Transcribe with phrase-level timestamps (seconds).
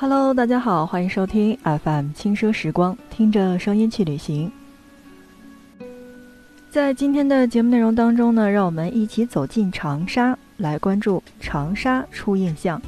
[0.00, 4.48] Hello，大家好，欢迎收听 FM 轻奢时光，听着声音去旅行。
[6.70, 12.80] 在今天的节目内容当中呢，让我们一起走进长沙，来关注长沙初印象。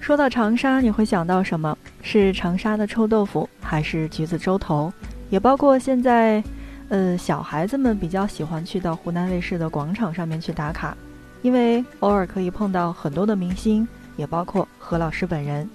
[0.00, 1.76] 说到长沙，你会想到什么？
[2.00, 4.90] 是长沙的臭豆腐，还是橘子洲头？
[5.28, 6.42] 也包括现在，
[6.88, 10.96] 呃，小孩子们比较喜欢去到湖南卫视的广场上面去打卡，
[11.42, 13.86] 因为偶尔可以碰到很多的明星。
[14.16, 15.68] 也包括何老师本人，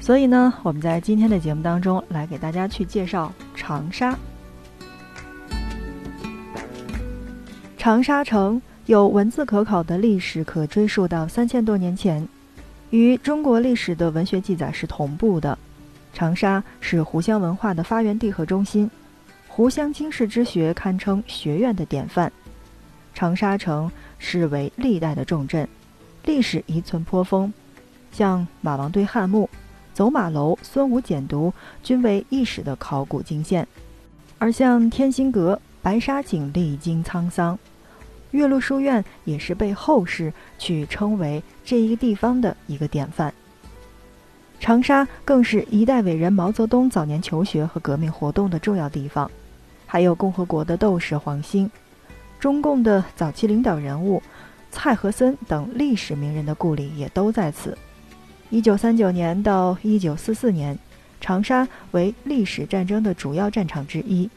[0.00, 4.16] 所以呢，我们在今天的节目当中来给大家去介绍长沙。
[7.76, 12.26] 长沙城有文字可考的历史，可追溯到三千多年前，
[12.90, 15.56] 与中国历史的文学记载是同步的。
[16.12, 18.90] 长沙是湖湘文化的发源地和中心，
[19.46, 22.32] 湖湘经世之学堪称学院的典范。
[23.14, 25.68] 长沙城是为历代的重镇。
[26.26, 27.52] 历史遗存颇丰，
[28.10, 29.48] 像马王堆汉墓、
[29.94, 31.52] 走马楼、孙吴简牍
[31.84, 33.66] 均为一史的考古惊现，
[34.38, 37.56] 而像天心阁、白沙井历经沧桑，
[38.32, 43.32] 岳麓书院也是被后世去称为这一个地方的一个典范。
[44.58, 49.30] 长沙更是一代伟人毛泽东早年求学和革命活动的重要地方，
[49.86, 51.70] 还有共和国的斗士黄兴，
[52.40, 54.20] 中共的早期领导人物。
[54.76, 57.76] 蔡和森等历史名人的故里也都在此。
[58.50, 60.78] 一九三九年到一九四四年，
[61.18, 64.30] 长沙为历史战争的主要战场之一，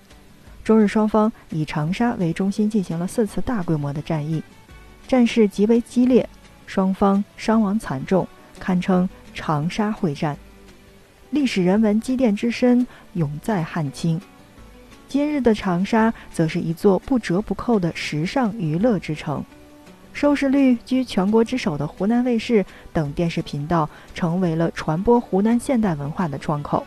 [0.64, 4.42] 中日双方以长沙为中心进行了四次大规模的战役，
[5.08, 6.28] 战事极为激烈，
[6.66, 8.26] 双方伤亡惨重，
[8.60, 10.36] 堪称长沙会战。
[11.30, 14.20] 历史人文积淀之深，永在汉清。
[15.10, 19.44] 今日的长沙，则是一座不折不扣的时尚娱乐之城。
[20.14, 26.86] 收视率居全国之首的湖南卫视等电视频道，成为了传播湖南现代文化的窗口。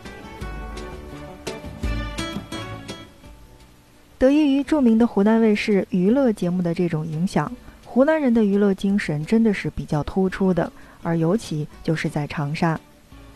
[4.19, 7.51] 得益于著名的湖南卫视娱乐节目的这种影响，
[7.85, 12.79] 湖南人的娱乐精神真的是比较突出的，而尤其就是在长沙，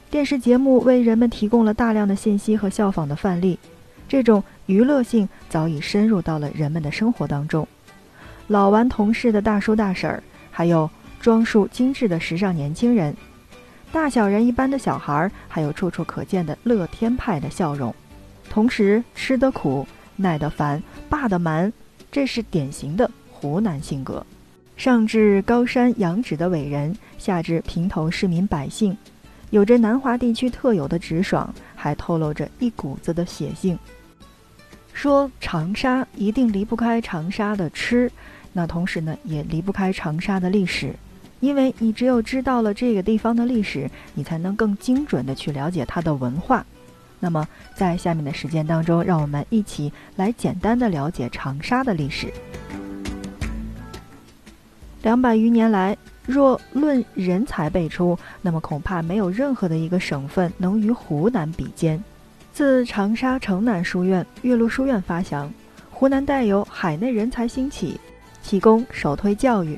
[0.09, 3.59] 电视节目为人们提供了大量的信息和效仿的范例，
[4.07, 7.67] 这种娱乐性早已深入到了人们的生活当中。
[8.47, 13.13] 老顽童式的大叔大婶儿，还有装束精致的时尚年轻人，
[13.91, 17.94] 大小人一般的小孩儿，还有处处可见的乐天派的笑容。
[18.50, 19.85] 同时，吃得苦，
[20.16, 21.72] 耐得烦，霸得蛮，
[22.09, 24.25] 这是典型的湖南性格。
[24.78, 28.96] 上至高山仰止的伟人，下至平头市民百姓，
[29.50, 33.78] 有着南华地区特有的直爽，还透露着一股子的血性。
[34.94, 38.09] 说长沙一定离不开长沙的吃。
[38.57, 40.91] 那同时呢，也离不开长沙的历史，
[41.41, 46.66] 因为你只有知道了这个地方的历史，你才能更精准的去了解它的文化。
[47.19, 52.34] 那么，在下面的时间当中，让我们一起来简单的了解长沙的历史。
[55.03, 62.03] 两百余年来，若论人才辈出，那么恐怕没有任何的一个省份能与湖南比肩。
[62.51, 65.53] 自长沙城南书院、岳麓书院发祥，
[65.91, 68.00] 湖南带有海内人才兴起。
[68.47, 69.78] 提供首推教育。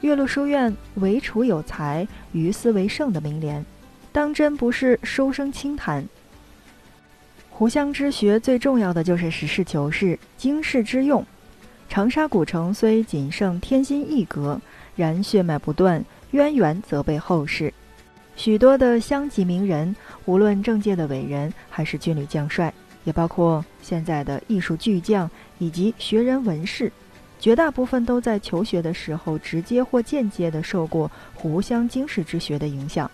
[0.00, 3.64] 岳麓书院“唯楚有才，于斯为盛”的名联，
[4.10, 6.04] 当真不是书生轻谈。
[7.48, 11.24] 湖湘之学最重要的就是实事求是、经世之用。
[11.88, 14.60] 长沙古城虽仅剩天心一阁，
[14.96, 17.72] 然血脉不断，渊源则被后世
[18.34, 19.94] 许多的乡级名人，
[20.24, 22.74] 无论政界的伟人，还是军旅将帅，
[23.04, 26.90] 也包括现在的艺术巨匠以及学人文士。
[27.40, 33.10] 绝大部分都在求学的时候，直接或间接地受过湖湘经世之学的影响。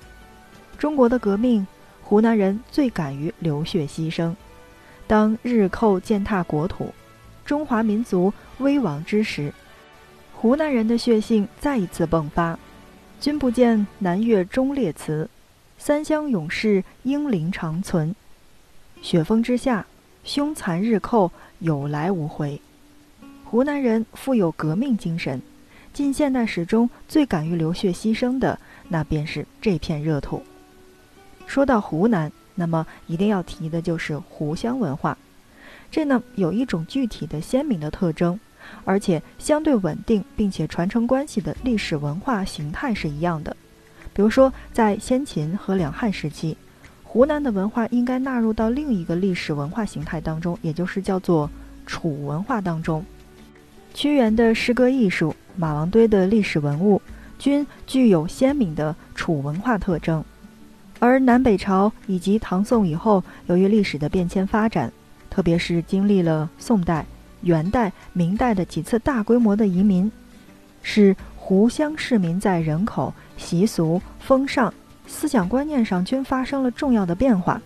[0.79, 1.67] 中国的革命，
[2.03, 4.35] 湖南人最敢于流血牺牲。
[5.07, 6.93] 当日寇践踏国土，
[7.45, 9.53] 中华民族危亡之时，
[10.33, 12.59] 湖南人的血性再一次迸发。
[13.21, 15.29] 君不见南岳忠烈祠，
[15.79, 18.15] 三湘勇士英灵长存。
[19.03, 19.87] 雪峰之下，
[20.25, 22.61] 凶残日寇有来无回。
[23.55, 25.41] 湖南人富有革命精神，
[25.93, 28.59] 近现代史中最敢于流血牺牲的，
[28.89, 30.43] 那便是这片热土。
[31.47, 35.17] 说到湖南，那么一定要提的就是湖湘文化。
[35.89, 38.41] 这呢有一种具体的鲜明的特征，
[38.85, 43.57] 而且相对稳定并且传承关系的历史文化形态是一样的。
[44.13, 46.57] 比如说，在先秦和两汉时期，
[47.05, 51.49] 湖南的文化应该纳入到另一个历史文化形态当中，也就是叫做
[51.87, 53.05] 楚文化当中。
[53.95, 57.01] 屈原的诗歌艺术，马王堆的历史文物，
[57.39, 60.23] 均具有鲜明的楚文化特征。
[60.99, 64.93] 而南北朝以及唐宋以后，由于历史的变迁发展，
[65.31, 67.07] 特别是经历了宋代、
[67.43, 70.11] 元代、明代的几次大规模的移民，
[70.83, 74.75] 使湖湘市民在人口、习俗、风尚、
[75.07, 77.63] 思想观念上均发生了重要的变化，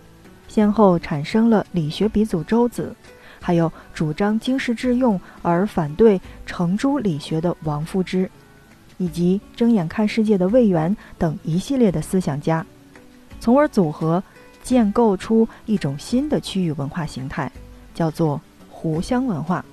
[0.47, 2.95] 先后产生了理学鼻祖周子，
[3.41, 8.31] 还有主张经世致用而反对程朱理学的王夫之，
[8.97, 12.65] 以及睁眼看世界的魏源等一系列的思想家。
[13.41, 14.23] 从而组合，
[14.63, 17.51] 建构出一种新的区域文化形态，
[17.95, 19.65] 叫做湖湘文化。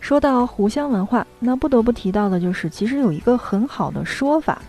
[0.00, 4.60] 说到湖湘文化，那不得不提到的就是，其实有一个很好的说法，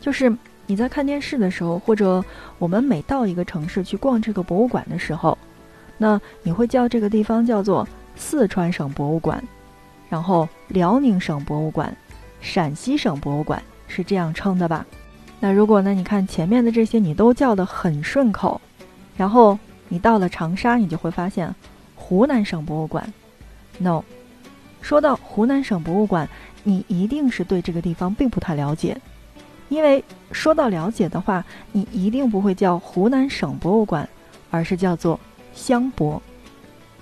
[0.00, 0.32] 就是
[0.66, 2.24] 你在看电视的时候，或者
[2.58, 5.36] 我们每到一个城市去逛这个博物馆的时候，
[5.96, 7.86] 那你会叫这个地方叫做
[8.16, 9.42] 四川省博物馆，
[10.08, 11.96] 然后辽宁省博物馆、
[12.40, 14.84] 陕西省博物馆是这样称的吧？
[15.38, 15.92] 那如果呢？
[15.92, 18.60] 你看前面的这些，你都叫得很顺口，
[19.16, 19.58] 然后
[19.88, 21.54] 你到了长沙，你就会发现
[21.94, 23.12] 湖南省博物馆。
[23.78, 24.02] No，
[24.80, 26.26] 说到湖南省博物馆，
[26.64, 28.96] 你一定是对这个地方并不太了解，
[29.68, 30.02] 因为
[30.32, 34.08] 说到了解的话，你一定不会叫湖南省博物馆，
[34.50, 35.18] 而是叫做
[35.54, 36.20] 湘博。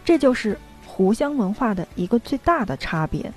[0.04, 3.32] 这就是湖湘文化的一个最大的差别。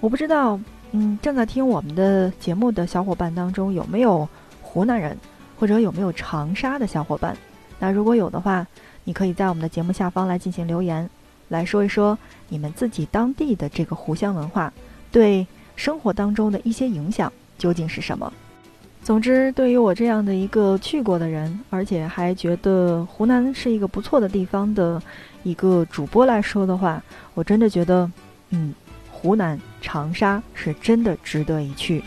[0.00, 0.58] 我不知道。
[0.92, 4.26] 嗯，正在听我们的节目的小伙伴当中，有没有
[4.62, 5.18] 湖南人，
[5.58, 7.36] 或者有没有长沙的小伙伴？
[7.80, 8.64] 那如果有的话，
[9.02, 11.10] 你可以在我们的节目下方来进行留言，
[11.48, 12.16] 来说一说
[12.48, 14.72] 你们自己当地的这个湖湘文化
[15.10, 15.44] 对
[15.74, 18.32] 生活当中的一些影响究竟是什么？
[19.06, 25.00] 总之，对于我这样的一个去过的人，而且还觉得湖南是一个不错的地方的
[25.44, 27.00] 一个主播来说的话，
[27.32, 28.10] 我真的觉得，
[28.50, 28.74] 嗯。
[29.08, 32.02] 湖南长沙是真的值得一去。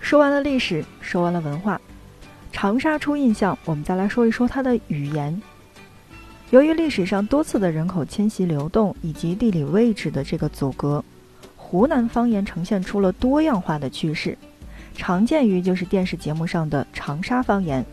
[0.00, 1.80] 说完了历史，说完了文化，
[2.52, 5.40] 长沙初印象，我们再来说一说它的语言。
[6.50, 11.02] 由于历史上多次的人口迁徙流动以及地理位置的这个阻隔，
[11.56, 14.36] 湖南方言呈现出了多样化的趋势。
[14.94, 17.84] 常见于就是电视节目上的长沙方言，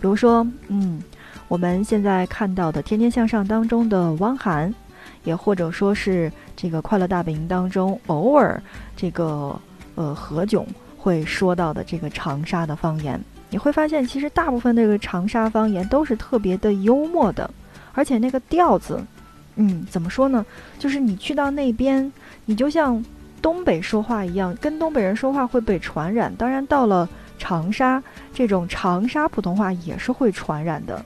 [0.00, 1.02] 比如说，嗯，
[1.48, 4.74] 我们现在看到的《天天向上》当中的汪涵。
[5.22, 8.62] 也或者说是这个《快乐大本营》当中偶尔
[8.94, 9.58] 这个
[9.94, 10.66] 呃何炅
[10.98, 17.48] 会说到的这个长沙的方言，你会发现其实大部分这个长沙方言都是特别的幽默的，
[17.94, 19.02] 而且那个调子，
[19.56, 20.44] 嗯，怎么说呢？
[20.78, 22.12] 就是你去到那边，
[22.44, 23.02] 你就像
[23.44, 26.34] 东北说话一样，跟东北人说话会被传染。
[26.34, 27.06] 当然，到了
[27.36, 28.02] 长沙，
[28.32, 31.04] 这种长沙普通话也是会传染的。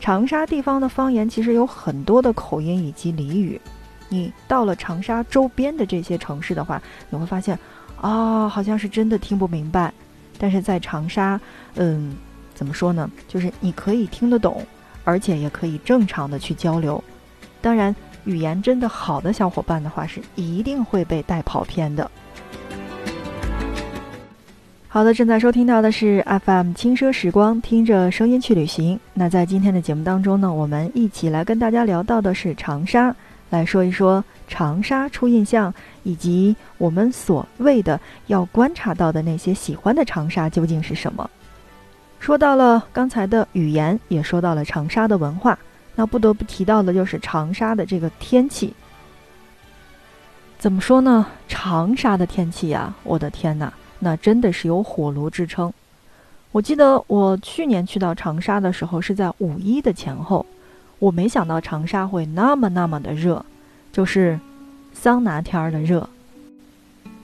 [0.00, 3.60] 长沙地方的方言其实有很多的口音以及俚语，
[4.08, 7.58] 你到了长沙周边的这些城市的话，你会发现，
[8.00, 9.92] 啊，好像是真的听不明白。
[10.38, 11.38] 但是在长沙，
[11.74, 12.16] 嗯，
[12.54, 13.10] 怎么说呢？
[13.28, 14.66] 就是你可以听得懂，
[15.04, 17.04] 而且也可以正常的去交流。
[17.62, 17.94] 当然，
[18.24, 22.10] 语言真的好的小伙伴的话，是一定会被带跑偏的。
[24.88, 29.00] 好的，正在收听到的是 FM 轻奢时光，听着声音去旅行。
[29.14, 33.14] 那在今天的节目当中呢，我们一起来跟大家聊到的是长沙，
[33.48, 41.30] 来说一说长沙初印象，以及我们所谓的要观察到的那些喜欢的长沙究竟是什么。
[42.20, 45.58] 说到了刚才的语言，也说到了长沙的文化，
[45.94, 48.72] 那不得不提到的就是长沙的这个天气。
[50.58, 51.26] 怎么说呢？
[51.48, 53.72] 长沙的天气呀，我的天哪！
[53.98, 55.72] 那真的是有火炉之称。
[56.50, 60.44] 我记得我去年去到长沙的时候是在五一的前后，
[60.98, 63.44] 我没想到长沙会那么那么的热，
[63.90, 64.38] 就是
[64.92, 66.08] 桑拿天儿的热。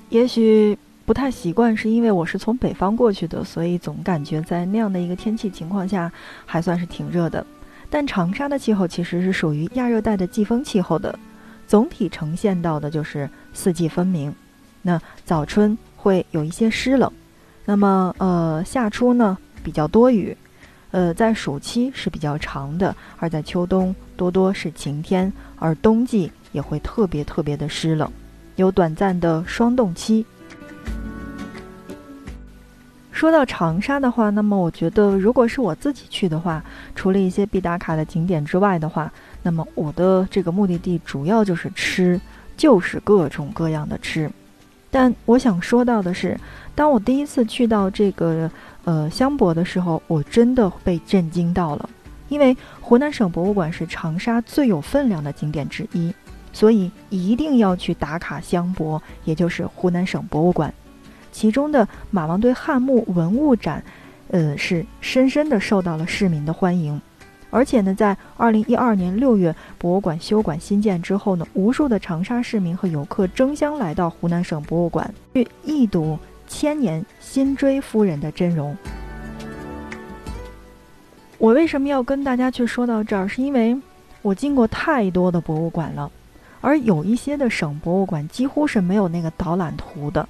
[0.08, 6.10] 也许不太习惯，是因为我是从北方过去的，所以总感觉在那样的一个天气情况下
[6.44, 7.46] 还算是挺热的。
[7.90, 11.18] 但长沙的气候其实是属于亚热带的季风气候的，
[11.66, 14.34] 总体呈现到的就是四季分明。
[14.82, 15.76] 那早春。
[16.00, 17.12] 会有一些湿冷，
[17.64, 20.34] 那么呃夏初呢比较多雨，
[20.92, 28.08] 呃在暑期是比较长的，而在秋冬多多是晴天，而冬季也会特别特别的湿冷，
[28.54, 30.24] 有短暂的霜冻期。
[33.18, 36.62] 说到长沙的话，那么我觉得如果是我自己去的话，
[36.94, 42.20] 除了一些必打卡的景点之外的话，那么我的这个目的地主要就是吃，
[42.56, 44.30] 就是各种各样的吃。
[44.88, 46.38] 但我想说到的是，
[46.76, 48.48] 当我第一次去到这个
[48.84, 51.90] 呃香博的时候，我真的被震惊到了。
[52.28, 56.14] 因为湖南省博物馆是长沙最有分量的景点之一，
[56.52, 60.72] 所以一定要去打卡湘博，也就是湖南省博物馆。
[61.30, 63.82] 其中的马王堆汉墓文物展，
[64.30, 67.00] 呃，是深深的受到了市民的欢迎。
[67.50, 78.76] 而且呢，在二零一二年六月，博物馆修馆新建之后呢，无数的长沙市民和游客争相来到湖南省博物馆，去一睹千年辛追夫人的真容。
[81.38, 83.26] 我为什么要跟大家去说到这儿？
[83.26, 83.74] 是因为
[84.20, 86.10] 我进过太多的博物馆了，
[86.60, 90.28] 而有一些的省博物馆几乎是没有那个导览图的。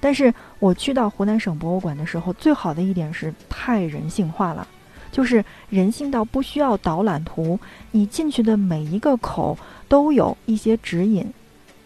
[0.00, 4.66] 但是我去到湖南省博物馆的时候，最好的一点是太人性化了。
[5.12, 7.58] 就是人性到不需要导览图，
[7.92, 9.56] 你进去的每一个口
[9.88, 11.24] 都有一些指引，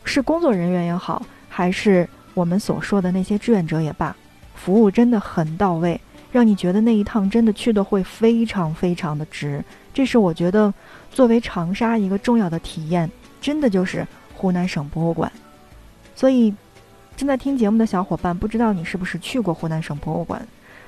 [0.02, 4.16] 是工作人员也好，还是我们所说的那些志愿者也罢，
[4.56, 6.00] 服务真的很到位，
[6.32, 9.64] 让你觉得那一趟真的去的会非常非常的值。
[9.94, 10.72] 这是我觉得
[11.12, 13.08] 作为长沙一个重要的体验，
[13.40, 15.30] 真的就是湖南省博物馆。
[16.16, 16.52] 所以
[17.20, 20.40] 正在听节目的小伙伴，不知道你是不是去过湖南省博物馆？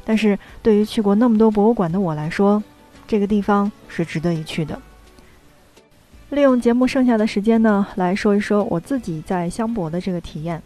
[0.02, 2.62] 但是对于去过那么多博物馆的我来说，
[3.06, 4.80] 这个地方是值得一去的。
[6.30, 10.62] 利用节目剩下的时间呢，来说一说我自己在香博的这个体验。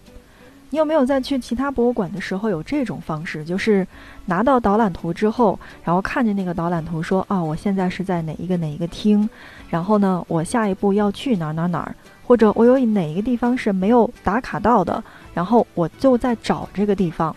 [0.71, 3.45] 你有没有在去其他博物馆的时候有这种方式？
[3.45, 3.85] 就是
[4.27, 9.29] 拿到导览图之后，然后看着那个导览图说：“啊，我现在是在哪一个哪一个厅，
[9.69, 11.93] 然后呢，我下一步要去哪哪哪儿，
[12.27, 15.03] 或者我有哪一个地方是没有打卡到的，
[15.33, 17.35] 然后我就在找这个地方。”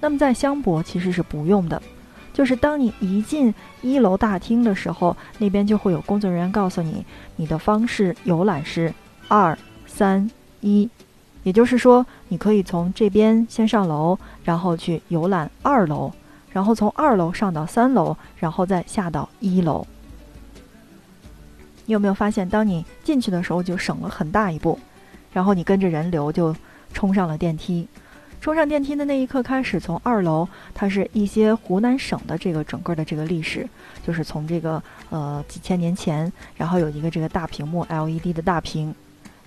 [0.00, 1.80] 那么在香博其实是不用的，
[2.32, 7.04] 就是当你一进一楼大厅的时候，那边就会有工作人员告诉你，
[7.36, 8.92] 你的方式游览是
[9.28, 9.56] 二
[9.86, 10.30] 三
[10.60, 10.88] 一，
[11.44, 16.12] 也就是说，你可以从这边先上楼，然后去游览二楼，
[16.50, 19.86] 然后从二楼上到三楼，然后再下到一楼。
[21.86, 24.78] 你有没有发现，当你进去的时候就省了很大一步，
[25.32, 26.54] 然后你跟着人流就
[26.92, 27.88] 冲上了电梯。
[28.38, 33.66] 冲上电梯的那一刻开始，从二楼，它是一些湖南省的这个整个的这个历史，
[34.06, 38.94] 就是从这个呃几千年前，然后有一个这个大屏幕 LED 的大屏，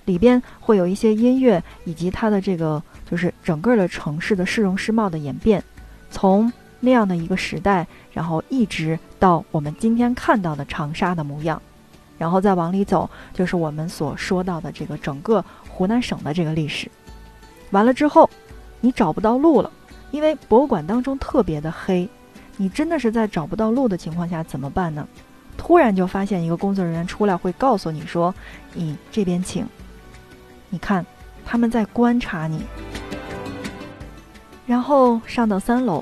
[0.06, 5.64] 里边会有一些音乐，以及它的这个就是整个的城市的市容市貌的演变，
[6.10, 11.62] 从那样的一个时代，然后一直到我们今天看到的长沙的模样，
[12.20, 16.88] 然后再往里走，就是我们所说到的这个整个湖南省的这个历史，
[17.72, 18.30] 完了之后。
[18.82, 19.70] 你找不到路了，
[20.10, 22.08] 因为博物馆当中特别的黑，
[22.56, 25.06] 你真的是在找不到路的情况下怎么办呢？
[25.58, 28.34] 突然就发现一个工作人员出来，会告诉你说
[28.74, 29.68] ：“你这边请。”
[30.72, 31.06] 你看，
[31.46, 32.64] 他们在观察你。
[34.66, 36.02] 然后上到三楼，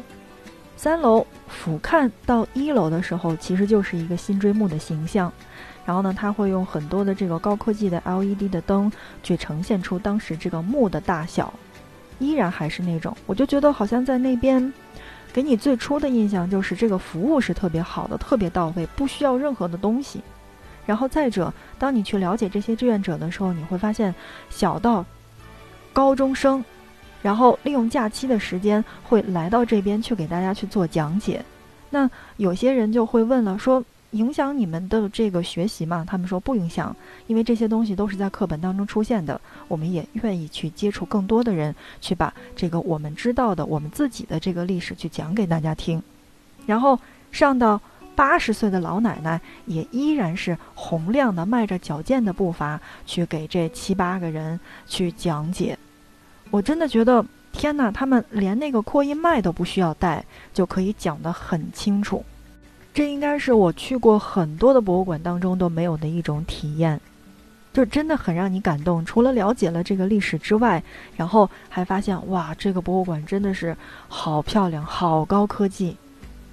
[0.76, 5.34] 三楼俯瞰到一楼的时候，其实就是一个辛追墓的形象。
[5.88, 8.92] 然后呢，他会用很多的这个高科技的 LED 的灯
[9.24, 11.54] 去呈现出当时这个墓的大小。
[12.20, 14.74] 依然还是那种，我就觉得好像在那边，
[15.32, 20.20] 给你最初的印象就是这个服务是特别好的，特别到位，不需要任何的东西。
[20.86, 24.14] 然后再者，当你去了解这些志愿者的时候，你会发现，
[24.50, 25.06] 小到
[25.94, 26.62] 高中生，
[27.22, 31.46] 然后利用假期的时间会来到这边去给大家去做讲解。
[31.90, 33.82] 那有些人就会问了，说。
[34.18, 36.04] 影响你们的这个学习吗？
[36.08, 36.96] 他们说不影响，
[37.28, 39.40] 因为这些东西都是在课本当中出现的。
[39.68, 46.02] 我们也愿意去接触更多的人，去把这个我们知道的、我们自己的这个历史去讲给大家听。
[46.66, 47.00] 然后
[47.32, 47.80] 上到
[48.16, 55.78] 八十岁的老奶奶，也依然是洪亮的，迈着矫健的步伐去给这七八个人去讲解。
[56.50, 57.92] 我真的觉得，天哪！
[57.92, 62.26] 他们连那个扩音麦都不需要带，就可以讲得很清楚。
[62.98, 67.00] 这应该是我去过很多的博物馆当中都没有的一种体验，
[67.72, 69.06] 就真的很让你感动。
[69.06, 70.84] 除了了解了这个历史之外，
[71.16, 73.78] 然后还发现哇，这个博物馆真的是
[74.08, 75.96] 好漂亮、好高科技，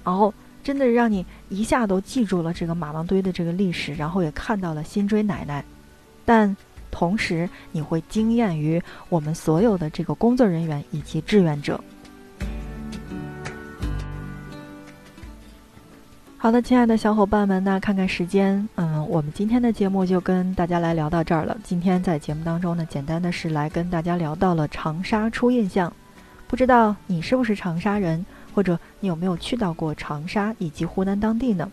[0.03, 0.31] 然后
[0.63, 5.65] 真的让你一下都记住了这个马王堆的这个历史，然后也看到了辛追奶奶。
[6.25, 6.55] 但
[6.91, 11.83] 同时，你会惊艳于我们所有的这个工作人员以及志愿者。
[16.45, 21.57] 好的，亲爱的小伙伴们，那看看时间，嗯，我们今天的节目就跟大家来聊到这儿了。
[21.63, 25.91] 今天在节目当中呢，简单的是来跟大家聊到了长沙初印象。
[26.47, 28.23] 不知道你是不是长沙人，
[28.53, 31.67] 或者你有没有去到过长沙以及湖南当地呢？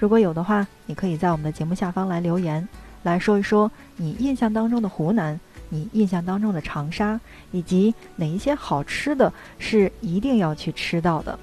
[0.00, 2.68] 如果有的话，你可以在我们的节目下方来留言，
[3.04, 7.20] 来说一说你印象当中的湖南，你印象当中的长沙，
[7.52, 11.38] 以及哪一些好吃的是一定要去吃到的。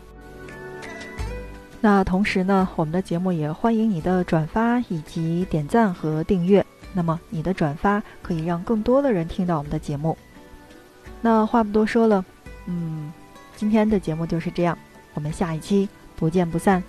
[1.86, 6.66] 那同时呢，我们的节目也欢迎你的转发以及点赞和订阅。
[6.94, 10.18] 那么你的转发可以让更多的人听到我们的节目。
[11.22, 12.26] 那话不多说了，
[12.66, 13.14] 嗯，
[13.56, 14.76] 今天的节目就是这样，
[15.14, 16.82] 我们下一期不见不散。